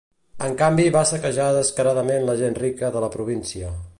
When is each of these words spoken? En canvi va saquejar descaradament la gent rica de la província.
En 0.45 0.53
canvi 0.61 0.85
va 0.95 1.03
saquejar 1.09 1.51
descaradament 1.57 2.27
la 2.31 2.37
gent 2.41 2.59
rica 2.65 2.93
de 2.97 3.07
la 3.07 3.13
província. 3.19 3.73